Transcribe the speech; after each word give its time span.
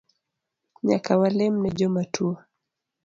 Nyaka 0.87 1.11
walem 1.19 1.55
ne 1.59 1.69
jomatuo 1.77 2.35